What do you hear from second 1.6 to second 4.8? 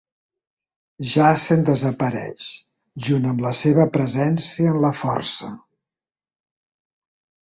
desapareix, junt amb la seva presència